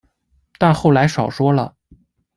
[0.57, 1.75] 但后来少说了